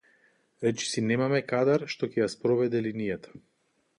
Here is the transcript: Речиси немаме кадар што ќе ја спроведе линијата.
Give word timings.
Речиси 0.63 1.03
немаме 1.09 1.41
кадар 1.51 1.85
што 1.95 2.09
ќе 2.15 2.19
ја 2.23 2.29
спроведе 2.37 2.83
линијата. 2.87 3.37